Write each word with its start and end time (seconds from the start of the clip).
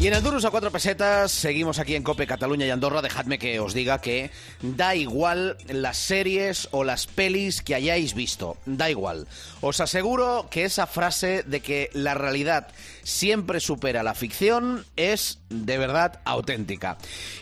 Y 0.00 0.06
en 0.06 0.14
el 0.14 0.22
Duros 0.22 0.44
a 0.44 0.50
cuatro 0.50 0.70
pesetas, 0.70 1.32
seguimos 1.32 1.80
aquí 1.80 1.96
en 1.96 2.04
Cope 2.04 2.24
Cataluña 2.24 2.64
y 2.64 2.70
Andorra. 2.70 3.02
Dejadme 3.02 3.36
que 3.36 3.58
os 3.58 3.74
diga 3.74 4.00
que 4.00 4.30
da 4.62 4.94
igual 4.94 5.56
las 5.66 5.96
series 5.96 6.68
o 6.70 6.84
las 6.84 7.08
pelis 7.08 7.62
que 7.62 7.74
hayáis 7.74 8.14
visto. 8.14 8.56
Da 8.64 8.90
igual. 8.90 9.26
Os 9.60 9.80
aseguro 9.80 10.46
que 10.52 10.64
esa 10.64 10.86
frase 10.86 11.42
de 11.42 11.58
que 11.58 11.90
la 11.94 12.14
realidad 12.14 12.68
siempre 13.02 13.58
supera 13.58 14.04
la 14.04 14.14
ficción 14.14 14.84
es 14.94 15.40
de 15.48 15.78
verdad 15.78 16.20
auténtica. 16.24 16.96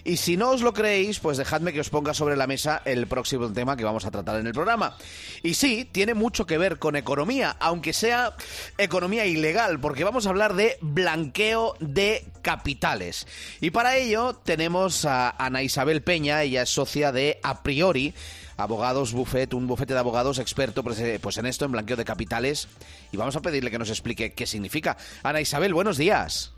Y 0.05 0.17
si 0.17 0.39
no 0.39 0.51
os 0.51 0.63
lo 0.63 0.73
creéis, 0.73 1.19
pues 1.19 1.37
dejadme 1.37 1.75
que 1.75 1.81
os 1.81 1.91
ponga 1.91 2.15
sobre 2.15 2.37
la 2.37 2.47
mesa 2.47 2.81
el 2.87 3.07
próximo 3.07 3.53
tema 3.53 3.77
que 3.77 3.85
vamos 3.85 4.07
a 4.07 4.11
tratar 4.11 4.41
en 4.41 4.47
el 4.47 4.55
programa. 4.55 4.97
Y 5.43 5.55
sí, 5.55 5.87
tiene 5.91 6.15
mucho 6.15 6.47
que 6.47 6.57
ver 6.57 6.79
con 6.79 6.97
economía, 6.97 7.57
aunque 7.61 7.93
sea 7.93 8.35
economía 8.79 9.27
ilegal, 9.27 9.79
porque 9.79 10.05
vamos 10.05 10.27
a 10.27 10.31
hablar 10.31 10.55
de 10.55 10.79
blanqueo 10.81 11.75
de 11.81 12.25
capitales. 12.47 13.27
Y 13.61 13.73
para 13.73 13.97
ello 13.97 14.37
tenemos 14.37 15.05
a 15.05 15.31
Ana 15.31 15.65
Isabel 15.65 16.05
Peña, 16.05 16.45
ella 16.45 16.63
es 16.63 16.69
socia 16.69 17.11
de 17.11 17.41
A 17.43 17.65
Priori, 17.65 18.15
abogados 18.57 19.13
buffet, 19.13 19.53
un 19.53 19.67
bufete 19.67 19.95
de 19.95 19.99
abogados 19.99 20.39
experto 20.39 20.85
pues, 20.85 21.01
eh, 21.01 21.19
pues 21.21 21.39
en 21.39 21.47
esto, 21.47 21.65
en 21.65 21.73
blanqueo 21.73 21.97
de 21.97 22.05
capitales. 22.05 22.69
Y 23.11 23.17
vamos 23.17 23.35
a 23.35 23.41
pedirle 23.41 23.73
que 23.73 23.81
nos 23.81 23.91
explique 23.91 24.33
qué 24.33 24.47
significa. 24.47 24.97
Ana 25.25 25.41
Isabel, 25.41 25.75
buenos 25.75 25.97
días. 25.97 26.53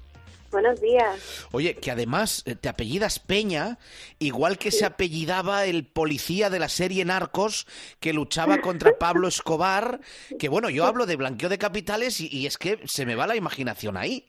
Buenos 0.50 0.78
días. 0.78 1.48
Oye, 1.52 1.76
que 1.76 1.90
además 1.90 2.42
eh, 2.44 2.54
te 2.54 2.68
apellidas 2.68 3.18
Peña, 3.18 3.78
igual 4.18 4.58
que 4.58 4.70
se 4.70 4.84
apellidaba 4.84 5.64
el 5.64 5.86
policía 5.86 6.50
de 6.50 6.58
la 6.58 6.68
serie 6.68 7.06
Narcos 7.06 7.66
que 7.98 8.12
luchaba 8.12 8.60
contra 8.60 8.92
Pablo 8.98 9.26
Escobar, 9.26 10.00
que 10.38 10.50
bueno, 10.50 10.68
yo 10.68 10.84
hablo 10.84 11.06
de 11.06 11.16
blanqueo 11.16 11.48
de 11.48 11.56
capitales 11.56 12.20
y, 12.20 12.28
y 12.30 12.44
es 12.44 12.58
que 12.58 12.78
se 12.84 13.06
me 13.06 13.14
va 13.14 13.26
la 13.26 13.36
imaginación 13.36 13.96
ahí. 13.96 14.27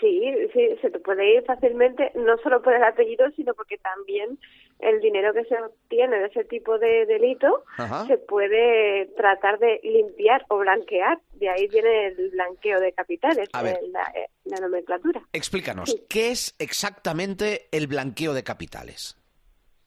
Sí, 0.00 0.20
sí, 0.52 0.76
se 0.82 0.90
te 0.90 0.98
puede 0.98 1.36
ir 1.36 1.44
fácilmente, 1.44 2.10
no 2.14 2.36
solo 2.38 2.60
por 2.62 2.74
el 2.74 2.84
apellido, 2.84 3.30
sino 3.32 3.54
porque 3.54 3.78
también 3.78 4.38
el 4.80 5.00
dinero 5.00 5.32
que 5.32 5.44
se 5.44 5.54
obtiene 5.60 6.18
de 6.18 6.26
ese 6.26 6.44
tipo 6.44 6.78
de 6.78 7.06
delito 7.06 7.64
Ajá. 7.78 8.06
se 8.06 8.18
puede 8.18 9.06
tratar 9.16 9.58
de 9.58 9.80
limpiar 9.82 10.44
o 10.48 10.58
blanquear. 10.58 11.18
De 11.34 11.48
ahí 11.48 11.66
viene 11.68 12.08
el 12.08 12.30
blanqueo 12.30 12.78
de 12.80 12.92
capitales, 12.92 13.48
A 13.52 13.62
ver. 13.62 13.76
eh, 13.76 13.88
la, 13.88 14.12
la 14.44 14.60
nomenclatura. 14.60 15.22
Explícanos, 15.32 15.96
¿qué 16.08 16.30
es 16.30 16.54
exactamente 16.58 17.68
el 17.72 17.86
blanqueo 17.86 18.34
de 18.34 18.44
capitales? 18.44 19.16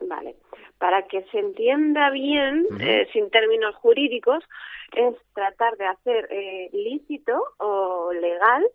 Vale. 0.00 0.36
Para 0.78 1.06
que 1.06 1.22
se 1.30 1.38
entienda 1.38 2.10
bien, 2.10 2.66
eh, 2.80 3.06
sin 3.12 3.30
términos 3.30 3.74
jurídicos, 3.76 4.42
es 4.96 5.14
tratar 5.34 5.76
de 5.76 5.86
hacer 5.86 6.26
eh, 6.30 6.70
lícito 6.72 7.38
o 7.58 8.10
legal 8.12 8.66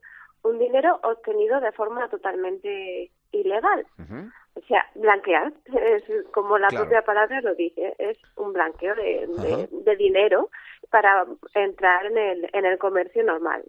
un 0.46 0.60
dinero 0.60 1.00
obtenido 1.04 1.60
de 1.60 1.72
forma 1.72 2.08
totalmente 2.10 3.12
ilegal. 3.32 3.86
O 4.54 4.62
sea, 4.68 4.86
blanquear, 4.96 5.52
es 5.66 6.04
como 6.32 6.58
la 6.58 6.68
Claro. 6.68 6.86
propia 6.86 7.02
palabra 7.04 7.42
lo 7.42 7.56
dice, 7.56 7.94
es 7.98 8.18
un 8.38 8.54
blanqueo 8.54 8.96
de, 8.96 9.96
dinero 9.98 10.50
para 10.90 11.26
entrar 11.54 12.06
en 12.06 12.18
el, 12.18 12.50
en 12.54 12.66
el 12.66 12.78
comercio 12.78 13.24
normal. 13.24 13.64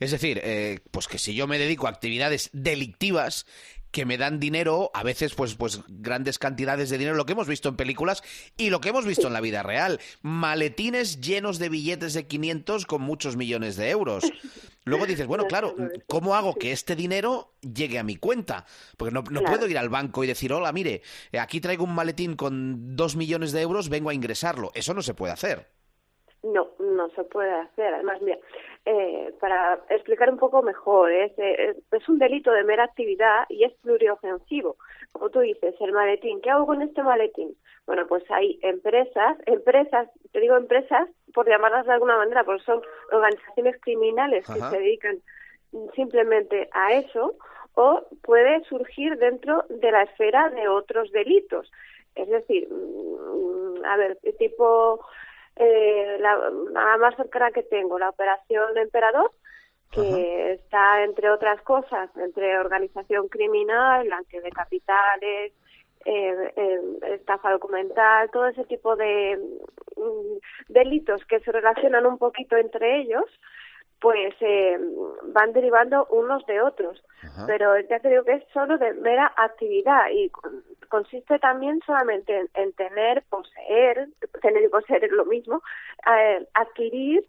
Es 0.00 0.10
decir, 0.10 0.40
eh, 0.42 0.80
pues 0.90 1.08
que 1.08 1.18
si 1.18 1.36
yo 1.36 1.46
me 1.46 1.58
dedico 1.58 1.86
a 1.86 1.90
actividades 1.90 2.50
delictivas 2.52 3.46
que 3.90 4.04
me 4.04 4.18
dan 4.18 4.38
dinero, 4.40 4.90
a 4.92 5.02
veces 5.02 5.34
pues, 5.34 5.54
pues 5.54 5.80
grandes 5.88 6.38
cantidades 6.38 6.90
de 6.90 6.98
dinero, 6.98 7.16
lo 7.16 7.24
que 7.24 7.32
hemos 7.32 7.48
visto 7.48 7.68
en 7.68 7.76
películas 7.76 8.22
y 8.56 8.70
lo 8.70 8.80
que 8.80 8.90
hemos 8.90 9.06
visto 9.06 9.26
en 9.26 9.32
la 9.32 9.40
vida 9.40 9.62
real, 9.62 10.00
maletines 10.22 11.20
llenos 11.20 11.58
de 11.58 11.68
billetes 11.68 12.12
de 12.14 12.26
500 12.26 12.84
con 12.86 13.02
muchos 13.02 13.36
millones 13.36 13.76
de 13.76 13.90
euros. 13.90 14.30
Luego 14.84 15.06
dices, 15.06 15.26
bueno, 15.26 15.46
claro, 15.46 15.74
¿cómo 16.06 16.36
hago 16.36 16.54
que 16.54 16.70
este 16.72 16.94
dinero 16.94 17.54
llegue 17.62 17.98
a 17.98 18.04
mi 18.04 18.16
cuenta? 18.16 18.66
Porque 18.96 19.12
no, 19.12 19.22
no 19.22 19.40
Claro. 19.40 19.46
puedo 19.56 19.68
ir 19.68 19.78
al 19.78 19.88
banco 19.88 20.22
y 20.22 20.26
decir, 20.28 20.52
hola, 20.52 20.70
mire, 20.72 21.02
eh, 21.32 21.38
aquí 21.40 21.60
traigo 21.60 21.82
un 21.84 21.94
maletín 21.94 22.36
con 22.36 22.94
dos 22.96 23.16
millones 23.16 23.50
de 23.52 23.62
euros, 23.62 23.88
vengo 23.88 24.10
a 24.10 24.14
ingresarlo. 24.14 24.70
Eso 24.74 24.94
no 24.94 25.02
se 25.02 25.14
puede 25.14 25.32
hacer. 25.32 25.66
No, 26.44 26.68
no 26.78 27.08
se 27.16 27.24
puede 27.24 27.52
hacer. 27.52 27.94
Además, 27.94 28.18
mira, 28.22 28.38
eh, 28.88 29.34
para 29.40 29.80
explicar 29.90 30.30
un 30.30 30.38
poco 30.38 30.62
mejor, 30.62 31.10
es, 31.10 31.32
eh, 31.38 31.74
es 31.90 32.08
un 32.08 32.20
delito 32.20 32.52
de 32.52 32.62
mera 32.62 32.84
actividad 32.84 33.44
y 33.48 33.64
es 33.64 33.72
pluriofensivo. 33.82 34.76
Como 35.10 35.28
tú 35.28 35.40
dices, 35.40 35.74
el 35.80 35.90
maletín, 35.90 36.40
¿qué 36.40 36.50
hago 36.50 36.66
con 36.66 36.80
este 36.82 37.02
maletín? 37.02 37.56
Bueno, 37.84 38.06
pues 38.06 38.22
hay 38.30 38.60
empresas, 38.62 39.38
empresas, 39.46 40.08
te 40.30 40.38
digo 40.38 40.56
empresas 40.56 41.08
por 41.34 41.48
llamarlas 41.48 41.84
de 41.86 41.94
alguna 41.94 42.16
manera, 42.16 42.44
porque 42.44 42.62
son 42.62 42.80
organizaciones 43.10 43.74
criminales 43.80 44.46
que 44.46 44.60
se 44.60 44.78
dedican 44.78 45.18
simplemente 45.96 46.68
a 46.70 46.92
eso, 46.92 47.34
o 47.74 48.04
puede 48.22 48.62
surgir 48.64 49.18
dentro 49.18 49.64
de 49.68 49.90
la 49.90 50.04
esfera 50.04 50.48
de 50.50 50.68
otros 50.68 51.10
delitos. 51.10 51.72
Es 52.14 52.28
decir, 52.28 52.68
mm, 52.70 53.84
a 53.84 53.96
ver, 53.96 54.18
tipo 54.38 55.04
eh, 55.56 56.16
la, 56.20 56.36
la 56.72 56.96
más 56.98 57.16
cercana 57.16 57.50
que 57.50 57.62
tengo, 57.62 57.98
la 57.98 58.10
operación 58.10 58.76
Emperador, 58.76 59.30
que 59.90 60.52
está 60.52 61.04
entre 61.04 61.30
otras 61.30 61.62
cosas, 61.62 62.10
entre 62.16 62.58
organización 62.58 63.28
criminal, 63.28 64.04
blanqueo 64.04 64.42
de 64.42 64.50
capitales, 64.50 65.52
eh, 66.04 66.52
eh, 66.56 66.80
estafa 67.14 67.50
documental, 67.50 68.30
todo 68.30 68.46
ese 68.46 68.64
tipo 68.64 68.94
de 68.94 69.36
mm, 69.96 70.72
delitos 70.72 71.24
que 71.24 71.40
se 71.40 71.50
relacionan 71.50 72.06
un 72.06 72.18
poquito 72.18 72.56
entre 72.56 73.00
ellos, 73.00 73.24
pues 74.00 74.34
eh, 74.40 74.78
van 75.32 75.52
derivando 75.52 76.06
unos 76.10 76.46
de 76.46 76.60
otros. 76.60 77.02
Ajá. 77.22 77.46
Pero 77.46 77.78
ya 77.80 77.98
te 77.98 78.08
digo 78.08 78.24
que 78.24 78.34
es 78.34 78.44
solo 78.52 78.78
de 78.78 78.92
mera 78.94 79.32
actividad 79.36 80.10
y 80.12 80.30
consiste 80.88 81.38
también 81.38 81.80
solamente 81.86 82.36
en, 82.36 82.48
en 82.54 82.72
tener, 82.74 83.22
poseer, 83.28 84.08
tener 84.42 84.62
y 84.64 84.68
poseer 84.68 85.04
es 85.04 85.12
lo 85.12 85.24
mismo, 85.24 85.62
eh, 86.10 86.46
adquirir 86.54 87.26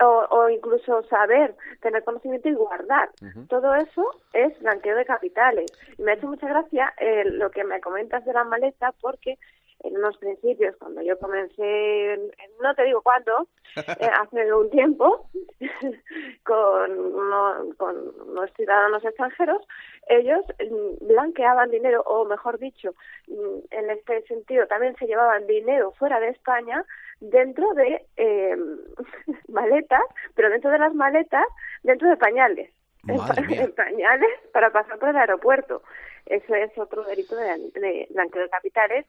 o, 0.00 0.26
o 0.30 0.48
incluso 0.48 1.02
saber, 1.04 1.54
tener 1.82 2.04
conocimiento 2.04 2.48
y 2.48 2.54
guardar. 2.54 3.10
Todo 3.48 3.74
eso 3.74 4.08
es 4.32 4.58
blanqueo 4.60 4.96
de 4.96 5.04
capitales. 5.04 5.70
Y 5.98 6.02
me 6.02 6.12
ha 6.12 6.14
hecho 6.14 6.26
mucha 6.28 6.48
gracia 6.48 6.94
eh, 6.98 7.24
lo 7.26 7.50
que 7.50 7.64
me 7.64 7.80
comentas 7.80 8.24
de 8.24 8.32
la 8.32 8.44
maleta 8.44 8.92
porque 9.00 9.36
en 9.82 9.96
unos 9.96 10.16
principios, 10.18 10.76
cuando 10.76 11.00
yo 11.02 11.18
comencé, 11.18 12.12
en- 12.14 12.20
en- 12.20 12.50
no 12.62 12.74
te 12.74 12.84
digo 12.84 13.00
cuándo, 13.02 13.48
eh, 13.98 14.10
hace 14.20 14.52
un 14.54 14.70
tiempo, 14.70 15.28
con, 16.50 18.12
unos 18.28 18.52
ciudadanos 18.56 19.04
extranjeros, 19.04 19.62
ellos 20.08 20.44
mm, 20.58 21.06
blanqueaban 21.06 21.70
dinero, 21.70 22.02
o 22.02 22.24
mejor 22.24 22.58
dicho, 22.58 22.94
mm, 23.28 23.58
en 23.70 23.90
este 23.90 24.22
sentido 24.22 24.66
también 24.66 24.96
se 24.96 25.06
llevaban 25.06 25.46
dinero 25.46 25.92
fuera 25.92 26.18
de 26.18 26.28
España 26.28 26.84
dentro 27.20 27.72
de 27.74 28.04
eh, 28.16 28.56
maletas, 29.48 30.02
pero 30.34 30.50
dentro 30.50 30.70
de 30.70 30.78
las 30.78 30.94
maletas, 30.94 31.46
dentro 31.82 32.08
de 32.08 32.16
pañales. 32.16 32.70
Madre 33.04 33.42
mía. 33.46 33.68
pañales 33.74 34.30
para 34.52 34.70
pasar 34.70 34.98
por 34.98 35.10
el 35.10 35.16
aeropuerto. 35.16 35.82
Eso 36.26 36.54
es 36.54 36.76
otro 36.76 37.02
delito 37.04 37.36
de, 37.36 37.70
de 37.74 38.08
blanqueo 38.10 38.42
de 38.42 38.50
capitales 38.50 39.06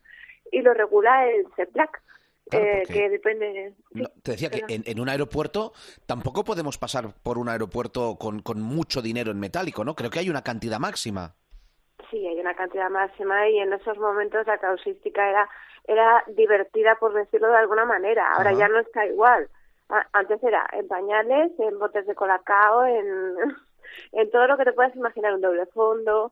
y 0.51 0.61
lo 0.61 0.73
regula 0.73 1.27
el 1.27 1.45
CEPLAC, 1.55 2.01
Claro, 2.49 2.65
eh, 2.65 2.83
que 2.87 3.09
depende. 3.09 3.75
No, 3.91 4.09
te 4.23 4.31
decía 4.31 4.49
que 4.49 4.61
perdón. 4.61 4.83
en, 4.85 4.91
en 4.91 4.99
un 4.99 5.09
aeropuerto 5.09 5.73
tampoco 6.05 6.43
podemos 6.43 6.77
pasar 6.77 7.13
por 7.23 7.37
un 7.37 7.49
aeropuerto 7.49 8.17
con, 8.19 8.41
con 8.41 8.61
mucho 8.61 9.01
dinero 9.01 9.31
en 9.31 9.39
metálico, 9.39 9.85
¿no? 9.85 9.95
Creo 9.95 10.09
que 10.09 10.19
hay 10.19 10.29
una 10.29 10.41
cantidad 10.41 10.79
máxima. 10.79 11.35
Sí, 12.09 12.27
hay 12.27 12.39
una 12.39 12.53
cantidad 12.55 12.89
máxima 12.89 13.47
y 13.47 13.59
en 13.59 13.71
esos 13.71 13.97
momentos 13.97 14.45
la 14.47 14.57
causística 14.57 15.29
era 15.29 15.49
era 15.87 16.23
divertida, 16.27 16.95
por 16.99 17.13
decirlo 17.13 17.49
de 17.49 17.57
alguna 17.57 17.85
manera. 17.85 18.33
Ahora 18.33 18.51
Ajá. 18.51 18.59
ya 18.59 18.67
no 18.67 18.79
está 18.79 19.05
igual. 19.05 19.49
Antes 20.13 20.41
era 20.43 20.65
en 20.71 20.87
pañales, 20.87 21.51
en 21.59 21.77
botes 21.79 22.05
de 22.05 22.15
colacao, 22.15 22.85
en, 22.85 23.35
en 24.13 24.31
todo 24.31 24.47
lo 24.47 24.57
que 24.57 24.65
te 24.65 24.73
puedas 24.73 24.95
imaginar, 24.95 25.33
un 25.33 25.41
doble 25.41 25.65
fondo. 25.67 26.31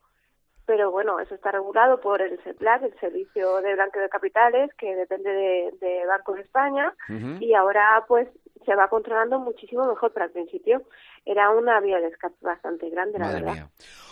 Pero 0.70 0.92
bueno, 0.92 1.20
eso 1.20 1.34
está 1.34 1.52
regulado 1.52 2.00
por 2.00 2.22
el 2.22 2.38
CEPLAC, 2.44 2.84
el 2.84 3.00
Servicio 3.00 3.60
de 3.62 3.74
Blanqueo 3.74 4.04
de 4.04 4.10
Capitales, 4.10 4.70
que 4.78 4.96
depende 4.96 5.32
de, 5.32 5.74
de 5.82 6.06
Banco 6.06 6.36
de 6.36 6.42
España. 6.42 6.94
Y 7.40 7.56
ahora 7.56 8.06
pues 8.08 8.28
se 8.70 8.76
va 8.76 8.88
controlando 8.88 9.40
muchísimo 9.40 9.84
mejor, 9.88 10.14
pero 10.14 10.26
al 10.26 10.32
principio 10.32 10.84
era 11.26 11.50
una 11.50 11.80
vía 11.80 12.00
de 12.00 12.10
escape 12.10 12.36
bastante 12.40 12.88
grande, 12.92 13.18
la 13.18 13.26
Madre 13.26 13.40
verdad. 13.42 13.54
mía. 13.54 13.70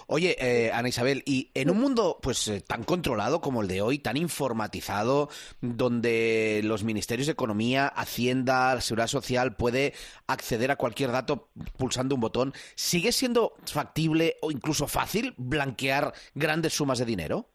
Oye, 0.08 0.36
eh, 0.40 0.72
Ana 0.74 0.88
Isabel, 0.88 1.22
y 1.28 1.52
en 1.54 1.70
un 1.70 1.78
mundo 1.78 2.18
pues 2.24 2.48
eh, 2.48 2.62
tan 2.62 2.84
controlado 2.84 3.40
como 3.40 3.62
el 3.62 3.68
de 3.68 3.84
hoy, 3.84 4.00
tan 4.00 4.18
informatizado, 4.18 5.30
donde 5.62 6.62
los 6.64 6.84
ministerios 6.84 7.28
de 7.28 7.34
Economía, 7.34 7.88
Hacienda, 7.88 8.82
Seguridad 8.82 9.06
Social 9.06 9.56
puede 9.56 9.94
acceder 10.26 10.72
a 10.72 10.76
cualquier 10.76 11.12
dato 11.12 11.50
pulsando 11.78 12.16
un 12.16 12.22
botón, 12.22 12.54
¿sigue 12.74 13.12
siendo 13.12 13.54
factible 13.72 14.38
o 14.42 14.50
incluso 14.50 14.88
fácil 14.88 15.36
blanquear 15.38 16.14
grandes 16.34 16.74
sumas 16.74 16.98
de 16.98 17.06
dinero? 17.06 17.46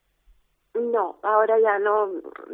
No, 0.75 1.19
ahora 1.23 1.59
ya 1.61 1.79
no. 1.81 2.11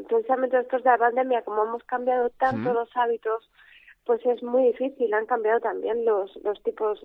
Precisamente 0.08 0.56
después 0.56 0.82
de 0.82 0.90
la 0.90 0.98
pandemia, 0.98 1.42
como 1.42 1.64
hemos 1.64 1.84
cambiado 1.84 2.30
tanto 2.30 2.72
los 2.72 2.88
hábitos, 2.96 3.48
pues 4.08 4.24
es 4.24 4.42
muy 4.42 4.68
difícil. 4.68 5.12
Han 5.12 5.26
cambiado 5.26 5.60
también 5.60 6.06
los, 6.06 6.34
los 6.42 6.62
tipos 6.62 6.98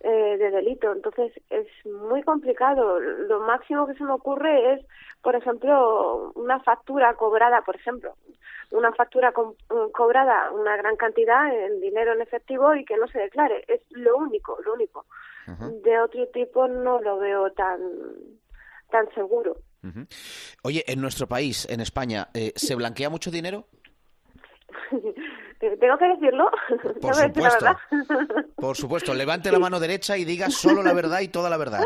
eh, 0.00 0.38
de 0.38 0.50
delito. 0.50 0.90
Entonces 0.90 1.32
es 1.50 1.66
muy 1.84 2.22
complicado. 2.22 2.98
Lo 2.98 3.40
máximo 3.40 3.86
que 3.86 3.92
se 3.92 4.04
me 4.04 4.12
ocurre 4.12 4.72
es, 4.72 4.86
por 5.20 5.36
ejemplo, 5.36 6.32
una 6.34 6.58
factura 6.60 7.12
cobrada, 7.12 7.60
por 7.60 7.76
ejemplo, 7.76 8.14
una 8.70 8.90
factura 8.94 9.34
cobrada 9.92 10.50
una 10.52 10.78
gran 10.78 10.96
cantidad 10.96 11.54
en 11.54 11.78
dinero 11.78 12.14
en 12.14 12.22
efectivo 12.22 12.74
y 12.74 12.86
que 12.86 12.96
no 12.96 13.06
se 13.08 13.18
declare. 13.18 13.62
Es 13.68 13.82
lo 13.90 14.16
único, 14.16 14.56
lo 14.64 14.72
único. 14.72 15.04
De 15.82 16.00
otro 16.00 16.26
tipo 16.28 16.68
no 16.68 17.02
lo 17.02 17.18
veo 17.18 17.52
tan 17.52 17.80
tan 18.90 19.12
seguro. 19.12 19.58
Oye, 20.62 20.84
en 20.86 21.02
nuestro 21.02 21.26
país, 21.26 21.68
en 21.68 21.80
España, 21.80 22.28
eh, 22.32 22.52
¿se 22.56 22.74
blanquea 22.76 23.10
mucho 23.10 23.30
dinero? 23.30 23.66
¿Tengo 25.60 25.98
que 25.98 26.06
decirlo? 26.08 26.50
Por 27.02 27.14
supuesto. 27.22 27.66
Por 28.56 28.76
supuesto. 28.76 29.14
Levante 29.14 29.52
la 29.52 29.58
mano 29.58 29.78
derecha 29.78 30.16
y 30.16 30.24
diga 30.24 30.48
solo 30.50 30.82
la 30.82 30.94
verdad 30.94 31.20
y 31.20 31.28
toda 31.28 31.50
la 31.50 31.58
verdad. 31.58 31.82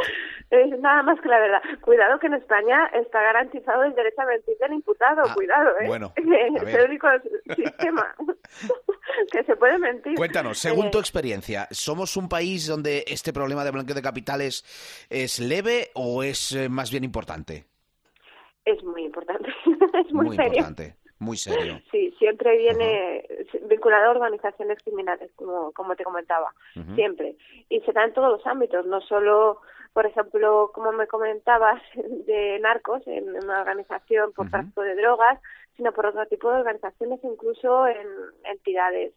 Es 0.50 0.78
nada 0.78 1.02
más 1.02 1.20
que 1.20 1.28
la 1.28 1.40
verdad. 1.40 1.60
Cuidado 1.80 2.18
que 2.20 2.28
en 2.28 2.34
España 2.34 2.86
está 2.94 3.20
garantizado 3.20 3.82
el 3.82 3.94
derecho 3.94 4.20
a 4.22 4.26
mentir 4.26 4.56
del 4.58 4.74
imputado. 4.74 5.22
Ah, 5.26 5.34
Cuidado, 5.34 5.70
¿eh? 5.80 5.86
Bueno. 5.88 6.12
Es 6.16 6.74
el 6.74 6.88
único 6.90 7.08
sistema 7.56 8.14
que 9.32 9.42
se 9.42 9.56
puede 9.56 9.78
mentir. 9.78 10.14
Cuéntanos, 10.14 10.58
según 10.58 10.90
tu 10.92 10.98
Eh, 10.98 11.00
experiencia, 11.00 11.66
¿somos 11.72 12.16
un 12.16 12.28
país 12.28 12.68
donde 12.68 13.04
este 13.08 13.32
problema 13.32 13.64
de 13.64 13.72
blanqueo 13.72 13.96
de 13.96 14.02
capitales 14.02 14.64
es 15.10 15.40
leve 15.40 15.90
o 15.94 16.22
es 16.22 16.52
eh, 16.52 16.68
más 16.68 16.90
bien 16.92 17.02
importante? 17.02 17.64
Es 18.64 18.82
muy 18.84 19.04
importante. 19.04 19.48
es 20.06 20.12
muy, 20.12 20.36
serio. 20.36 20.46
importante, 20.52 20.94
muy 21.18 21.36
serio. 21.36 21.80
Sí, 21.90 22.14
siempre 22.18 22.56
viene 22.56 23.26
vinculado 23.84 24.06
a 24.06 24.10
organizaciones 24.12 24.78
criminales, 24.82 25.30
como, 25.36 25.72
como 25.72 25.94
te 25.94 26.04
comentaba, 26.04 26.52
siempre. 26.94 27.36
Y 27.68 27.80
se 27.80 27.92
da 27.92 28.04
en 28.04 28.14
todos 28.14 28.30
los 28.30 28.46
ámbitos, 28.46 28.86
no 28.86 29.00
solo, 29.02 29.60
por 29.92 30.06
ejemplo, 30.06 30.70
como 30.74 30.90
me 30.92 31.06
comentabas, 31.06 31.82
de 32.26 32.58
narcos 32.60 33.06
en 33.06 33.28
una 33.44 33.60
organización 33.60 34.32
por 34.32 34.46
Ujú. 34.46 34.52
tráfico 34.52 34.82
de 34.82 34.94
drogas, 34.96 35.38
sino 35.76 35.92
por 35.92 36.06
otro 36.06 36.24
tipo 36.26 36.50
de 36.50 36.60
organizaciones, 36.60 37.20
incluso 37.24 37.86
en 37.86 38.06
entidades 38.44 39.12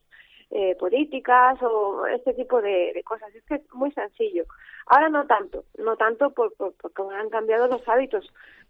eh, 0.50 0.75
políticas 0.75 1.62
o 1.62 2.06
este 2.08 2.34
tipo 2.34 2.62
de, 2.62 2.92
de 2.94 3.04
cosas. 3.04 3.34
Es 3.36 3.44
que 3.46 3.56
es 3.56 3.74
muy 3.74 3.92
sencillo. 3.92 4.44
Ahora 4.88 5.10
no 5.10 5.25
tanto, 5.28 5.64
no 5.78 5.96
tanto 5.98 6.31
por, 6.31 6.54
por- 6.56 6.74
porque 6.81 7.04
han 7.16 7.30
cambiado 7.30 7.68
los 7.68 7.88
hábitos, 7.88 8.25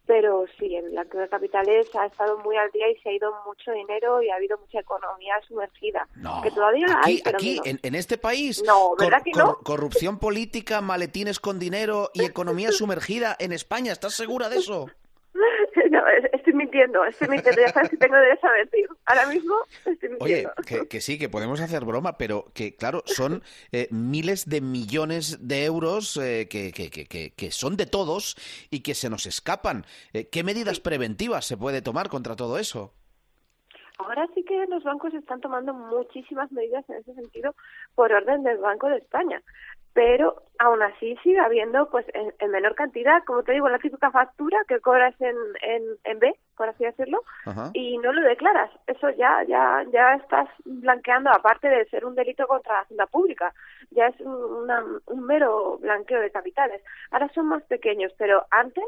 pero 0.07 0.45
sí, 0.57 0.74
en 0.75 0.95
la 0.95 1.04
de 1.04 1.27
capitales 1.30 1.94
ha 1.95 2.06
estado 2.06 2.38
muy 2.39 2.56
al 2.56 2.71
día 2.71 2.89
y 2.89 2.95
se 3.01 3.09
ha 3.09 3.12
ido 3.13 3.31
mucho 3.45 3.71
dinero 3.74 4.21
y 4.21 4.30
ha 4.30 4.36
habido 4.36 4.57
mucha 4.57 4.80
economía 4.80 5.36
sumergida. 5.48 6.07
No. 6.15 6.42
Que 6.42 6.50
todavía 6.51 6.86
aquí, 6.89 7.12
hay, 7.12 7.21
pero 7.24 7.38
aquí 7.38 7.62
en, 7.65 7.80
en 7.83 7.94
este 7.95 8.18
país, 8.18 8.63
No, 8.65 8.95
¿verdad 8.98 9.21
que 9.24 9.31
no? 9.31 9.57
corrupción 9.63 10.18
política, 10.19 10.80
maletines 10.81 11.39
con 11.39 11.59
dinero 11.59 12.09
y 12.13 12.24
economía 12.24 12.71
sumergida 12.71 13.36
en 13.39 13.51
España. 13.51 13.92
¿Estás 13.92 14.13
segura 14.13 14.50
de 14.50 14.57
eso? 14.57 14.88
No, 15.92 16.01
mintiendo, 16.77 17.06
estoy 17.06 17.27
mintiendo. 17.29 17.62
Ya 17.62 17.74
sabes 17.74 17.89
que 17.89 17.97
tengo 17.97 18.15
derecho 18.15 18.47
a 18.47 18.51
mentir. 18.53 18.88
Ahora 19.06 19.25
mismo 19.27 19.56
estoy 19.85 20.09
Oye, 20.19 20.47
que, 20.65 20.88
que 20.88 21.01
sí, 21.01 21.18
que 21.18 21.29
podemos 21.29 21.59
hacer 21.62 21.85
broma, 21.85 22.18
pero 22.18 22.51
que 22.53 22.75
claro, 22.75 23.03
son 23.06 23.44
eh, 23.71 23.88
miles 23.91 24.47
de 24.47 24.62
millones 24.62 25.47
de 25.47 25.65
euros 25.65 26.18
eh, 26.18 26.47
que, 26.50 26.71
que, 26.71 26.89
que, 26.89 27.06
que- 27.06 27.31
que 27.31 27.51
son 27.51 27.77
de 27.77 27.85
todos 27.85 28.35
y 28.69 28.81
que 28.81 28.94
se 28.94 29.09
nos 29.09 29.25
escapan. 29.25 29.85
Eh, 30.13 30.27
¿Qué 30.29 30.44
medidas 30.44 30.79
preventivas 30.79 31.45
se 31.45 31.57
puede 31.57 31.81
tomar 31.81 32.09
contra 32.09 32.35
todo 32.35 32.57
eso? 32.57 32.94
Ahora 34.00 34.27
sí 34.35 34.44
que 34.44 34.65
los 34.68 34.83
bancos 34.83 35.12
están 35.15 35.41
tomando 35.41 35.74
muchísimas 35.74 36.51
medidas 36.51 36.88
en 36.88 36.97
ese 36.97 37.15
sentido 37.15 37.56
por 37.95 38.12
orden 38.13 38.44
del 38.44 38.59
Banco 38.59 38.88
de 38.88 38.97
España. 38.97 39.41
Pero 39.98 40.44
aún 40.60 40.80
así 40.84 41.16
sigue 41.24 41.40
habiendo, 41.40 41.90
pues 41.90 42.06
en, 42.14 42.32
en 42.38 42.52
menor 42.52 42.76
cantidad, 42.76 43.24
como 43.26 43.42
te 43.42 43.54
digo, 43.54 43.68
la 43.68 43.80
típica 43.80 44.12
factura 44.12 44.60
que 44.68 44.80
cobras 44.80 45.20
en, 45.20 45.36
en, 45.64 45.84
en 46.04 46.20
B, 46.20 46.36
por 46.56 46.70
así 46.70 46.84
decirlo, 46.84 47.24
Ajá. 47.46 47.72
y 47.74 47.98
no 47.98 48.14
lo 48.14 48.22
declaras. 48.22 48.70
Eso 48.86 49.10
ya, 49.10 49.44
ya, 49.48 49.84
ya 49.92 50.14
estás 50.14 50.48
blanqueando, 50.66 51.32
aparte 51.32 51.68
de 51.68 51.86
ser 51.90 52.06
un 52.06 52.14
delito 52.14 52.46
contra 52.46 52.74
la 52.76 52.80
hacienda 52.82 53.08
pública. 53.08 53.52
Ya 53.90 54.06
es 54.06 54.20
un, 54.22 54.36
una- 54.36 54.86
un 55.08 55.26
mero 55.26 55.80
blanqueo 55.80 56.22
de 56.22 56.30
capitales. 56.30 56.84
Ahora 57.10 57.28
son 57.34 57.48
más 57.48 57.64
pequeños, 57.64 58.14
pero 58.20 58.46
antes 58.52 58.86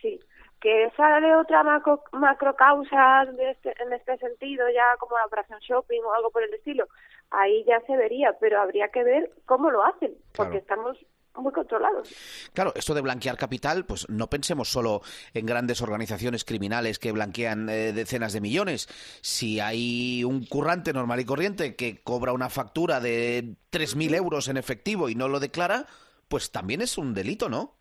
sí. 0.00 0.18
Que 0.58 0.90
sale 0.96 1.36
otra 1.36 1.62
macro, 1.62 2.02
macro 2.12 2.56
causa 2.56 3.26
de 3.30 3.50
este- 3.50 3.74
en 3.82 3.92
este 3.92 4.16
sentido, 4.16 4.66
ya 4.70 4.96
como 4.98 5.18
la 5.18 5.26
operación 5.26 5.58
shopping 5.60 6.00
o 6.02 6.14
algo 6.14 6.30
por 6.30 6.42
el 6.42 6.54
estilo, 6.54 6.86
ahí 7.30 7.64
ya 7.66 7.80
se 7.86 7.96
vería, 7.96 8.36
pero 8.40 8.60
habría 8.60 8.88
que 8.88 9.02
ver 9.04 9.30
cómo 9.44 9.70
lo 9.70 9.84
hacen, 9.84 10.14
porque 10.34 10.60
Claro. 10.62 10.94
estamos 10.94 10.98
muy 11.38 11.52
controlados. 11.52 12.08
Claro, 12.54 12.72
esto 12.76 12.94
de 12.94 13.02
blanquear 13.02 13.36
capital, 13.36 13.84
pues 13.84 14.08
no 14.08 14.28
pensemos 14.30 14.70
solo 14.70 15.02
en 15.34 15.44
grandes 15.44 15.82
organizaciones 15.82 16.46
criminales 16.46 16.98
que 16.98 17.12
blanquean 17.12 17.68
eh, 17.68 17.92
decenas 17.92 18.32
de 18.32 18.40
millones. 18.40 18.88
Si 19.20 19.60
hay 19.60 20.24
un 20.24 20.46
currante 20.46 20.94
normal 20.94 21.20
y 21.20 21.26
corriente 21.26 21.76
que 21.76 22.02
cobra 22.02 22.32
una 22.32 22.48
factura 22.48 23.00
de 23.00 23.56
3.000 23.70 24.14
euros 24.16 24.48
en 24.48 24.56
efectivo 24.56 25.10
y 25.10 25.14
no 25.14 25.28
lo 25.28 25.38
declara, 25.38 25.84
pues 26.28 26.50
también 26.52 26.80
es 26.80 26.96
un 26.96 27.12
delito, 27.12 27.50
¿no? 27.50 27.74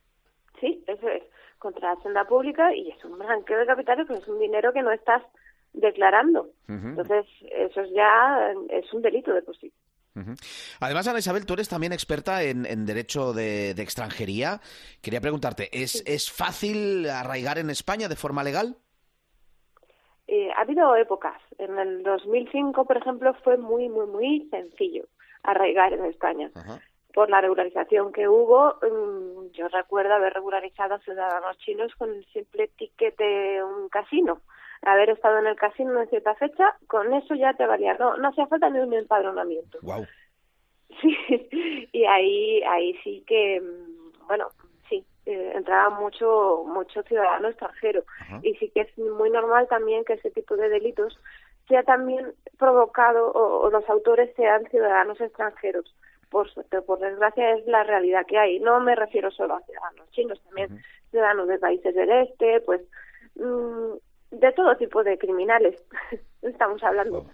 Sí, 0.59 0.83
eso 0.87 1.07
es, 1.07 1.23
contra 1.57 1.93
la 1.93 1.97
hacienda 1.99 2.25
pública 2.25 2.75
y 2.75 2.91
es 2.91 3.05
un 3.05 3.17
blanqueo 3.17 3.59
de 3.59 3.65
capitales, 3.67 4.05
pero 4.05 4.19
es 4.19 4.27
un 4.27 4.37
dinero 4.39 4.73
que 4.73 4.81
no 4.81 4.91
estás 4.91 5.23
declarando. 5.75 6.49
Entonces, 6.67 7.25
eso 7.41 7.81
es 7.81 7.91
ya 7.93 8.53
es 8.69 8.93
un 8.93 9.01
delito 9.01 9.33
de 9.33 9.41
por 9.41 9.57
sí. 9.57 9.71
Además, 10.79 11.07
Ana 11.07 11.19
Isabel, 11.19 11.45
tú 11.45 11.55
eres 11.55 11.67
también 11.67 11.91
experta 11.91 12.41
en, 12.43 12.65
en 12.65 12.85
derecho 12.85 13.33
de, 13.33 13.73
de 13.73 13.83
extranjería. 13.83 14.61
Quería 15.01 15.19
preguntarte, 15.19 15.69
¿es, 15.73 16.03
¿es 16.07 16.31
fácil 16.31 17.09
arraigar 17.09 17.57
en 17.57 17.69
España 17.69 18.07
de 18.07 18.15
forma 18.15 18.43
legal? 18.43 18.77
Eh, 20.27 20.49
ha 20.55 20.61
habido 20.61 20.95
épocas. 20.95 21.39
En 21.57 21.77
el 21.77 22.03
2005, 22.03 22.85
por 22.85 22.97
ejemplo, 22.97 23.33
fue 23.43 23.57
muy, 23.57 23.89
muy, 23.89 24.07
muy 24.07 24.47
sencillo 24.49 25.05
arraigar 25.43 25.93
en 25.93 26.05
España. 26.05 26.49
Por 27.13 27.29
la 27.29 27.39
regularización 27.39 28.11
que 28.11 28.27
hubo, 28.27 28.75
mm, 28.81 29.51
yo 29.53 29.67
recuerdo 29.69 30.15
haber 30.15 30.33
regularizado 30.33 30.95
a 30.95 30.99
ciudadanos 30.99 31.57
chinos 31.59 31.93
con 31.95 32.09
el 32.09 32.25
simple 32.33 32.69
ticket 32.77 33.17
de 33.17 33.63
un 33.63 33.89
casino. 33.89 34.41
Haber 34.85 35.09
estado 35.09 35.39
en 35.39 35.47
el 35.47 35.55
casino 35.55 36.01
en 36.01 36.09
cierta 36.09 36.35
fecha, 36.35 36.75
con 36.87 37.13
eso 37.13 37.35
ya 37.35 37.53
te 37.53 37.65
valía. 37.65 37.95
No, 37.95 38.17
no 38.17 38.29
hacía 38.29 38.47
falta 38.47 38.69
ni 38.69 38.79
un 38.79 38.93
empadronamiento. 38.93 39.79
Guau. 39.81 40.05
Sí, 41.01 41.89
y 41.91 42.05
ahí, 42.05 42.61
ahí 42.63 42.93
sí 43.03 43.23
que, 43.27 43.59
mm, 43.59 44.27
bueno, 44.27 44.47
sí, 44.87 45.03
eh, 45.25 45.51
entraba 45.55 45.89
mucho, 45.89 46.63
mucho 46.65 47.03
ciudadano 47.03 47.49
extranjero. 47.49 48.03
Ajá. 48.21 48.39
Y 48.43 48.53
sí 48.55 48.69
que 48.69 48.81
es 48.81 48.97
muy 48.97 49.29
normal 49.29 49.67
también 49.67 50.05
que 50.05 50.13
ese 50.13 50.31
tipo 50.31 50.55
de 50.55 50.69
delitos 50.69 51.19
sea 51.67 51.83
también 51.83 52.33
provocado 52.57 53.31
o, 53.31 53.61
o 53.61 53.69
los 53.71 53.89
autores 53.89 54.33
sean 54.35 54.65
ciudadanos 54.69 55.19
extranjeros. 55.19 55.93
Por 56.29 56.49
por 56.85 56.99
desgracia, 56.99 57.55
es 57.55 57.65
la 57.65 57.83
realidad 57.83 58.25
que 58.25 58.37
hay. 58.37 58.59
No 58.59 58.79
me 58.79 58.95
refiero 58.95 59.31
solo 59.31 59.55
a 59.55 59.61
ciudadanos 59.61 60.09
chinos, 60.11 60.41
también 60.43 60.81
ciudadanos 61.11 61.47
de 61.47 61.59
países 61.59 61.95
del 61.95 62.11
este, 62.11 62.61
pues 62.61 62.81
mm, 63.35 63.93
de 64.39 64.51
todo 64.51 64.75
tipo 64.77 65.03
de 65.03 65.17
criminales 65.17 65.83
estamos 66.41 66.83
hablando. 66.83 67.25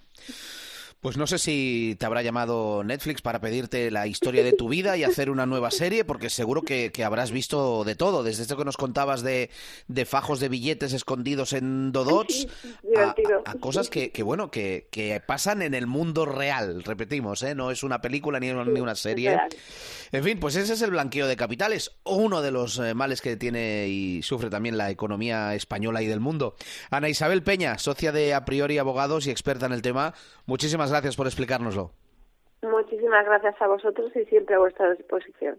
Pues 1.02 1.18
no 1.18 1.26
sé 1.26 1.40
si 1.40 1.96
te 2.00 2.06
habrá 2.06 2.22
llamado 2.22 2.84
Netflix 2.84 3.24
para 3.24 3.42
pedirte 3.42 3.90
la 3.90 4.06
historia 4.06 4.44
de 4.44 4.54
tu 4.54 4.70
vida 4.70 4.98
y 4.98 5.04
hacer 5.04 5.32
una 5.32 5.48
nueva 5.48 5.72
serie, 5.72 6.06
porque 6.06 6.30
seguro 6.30 6.62
que, 6.62 6.92
que 6.92 7.04
habrás 7.04 7.32
visto 7.32 7.84
de 7.84 7.96
todo, 7.96 8.22
desde 8.22 8.44
esto 8.44 8.56
que 8.56 8.66
nos 8.66 8.78
contabas 8.78 9.24
de, 9.24 9.50
de 9.88 10.06
fajos 10.06 10.40
de 10.40 10.50
billetes 10.50 10.94
escondidos 10.94 11.54
en 11.54 11.92
Dodots, 11.92 12.48
a, 12.96 13.16
cosas 13.56 13.90
que, 13.90 14.12
que, 14.12 14.22
bueno, 14.22 14.52
que, 14.52 14.90
que 14.92 15.20
pasan 15.26 15.64
en 15.64 15.74
el 15.74 15.88
mundo 15.88 16.28
real, 16.28 16.84
repetimos, 16.84 17.42
¿eh? 17.42 17.56
no 17.56 17.72
es 17.72 17.82
una 17.82 18.00
película 18.00 18.40
ni, 18.40 18.52
una- 18.52 18.66
ni 18.66 18.80
una 18.80 18.94
serie. 18.94 19.40
En 20.12 20.24
fin, 20.24 20.40
pues 20.40 20.56
ese 20.56 20.74
es 20.74 20.84
el 20.84 20.92
blanqueo 20.92 21.26
de 21.26 21.36
capitales, 21.36 21.94
uno 22.04 22.44
de 22.44 22.52
los 22.52 22.78
eh, 22.78 22.94
males 22.94 23.22
que 23.22 23.38
tiene 23.38 23.88
y 23.88 24.22
sufre 24.22 24.52
también 24.52 24.78
la 24.78 24.92
economía 24.92 25.56
española 25.56 26.04
y 26.04 26.06
del 26.06 26.20
mundo. 26.20 26.56
Ana 26.92 27.10
Isabel 27.10 27.42
Peña, 27.42 27.80
socia 27.80 28.12
de 28.12 28.36
A 28.36 28.46
Priori 28.46 28.78
Abogados 28.78 29.26
y 29.26 29.32
experta 29.32 29.66
en 29.66 29.72
el 29.74 29.82
tema, 29.82 30.14
muchísimas 30.46 30.91
gracias 30.92 31.16
por 31.16 31.28
explicárnoslo. 31.28 31.92
Muchísimas 32.62 33.26
gracias 33.26 33.60
a 33.60 33.68
vosotros 33.68 34.12
y 34.16 34.26
siempre 34.26 34.56
a 34.56 34.60
vuestra 34.60 34.94
disposición. 34.94 35.58